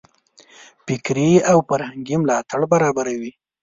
فکري 0.85 1.31
او 1.51 1.57
فرهنګي 1.67 2.15
ملاتړ 2.23 2.59
برابروي. 2.73 3.31